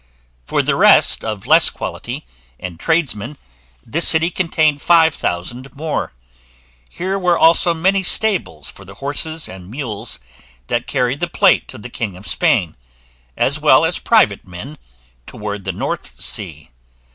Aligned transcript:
For 0.47 0.63
the 0.63 0.75
rest 0.75 1.23
of 1.23 1.45
less 1.45 1.69
quality, 1.69 2.25
and 2.59 2.79
tradesmen, 2.79 3.37
this 3.85 4.07
city 4.07 4.31
contained 4.31 4.81
five 4.81 5.13
thousand 5.13 5.71
more. 5.75 6.11
Here 6.89 7.19
were 7.19 7.37
also 7.37 7.75
many 7.75 8.01
stables 8.01 8.67
for 8.67 8.83
the 8.83 8.95
horses 8.95 9.47
and 9.47 9.69
mules 9.69 10.17
that 10.65 10.87
carry 10.87 11.15
the 11.15 11.27
plate 11.29 11.71
of 11.75 11.83
the 11.83 11.89
king 11.91 12.17
of 12.17 12.25
Spain, 12.25 12.75
as 13.37 13.59
well 13.59 13.85
as 13.85 13.99
private 13.99 14.43
men, 14.43 14.79
towards 15.27 15.65
the 15.65 15.71
North 15.71 16.19
Sea. 16.19 16.71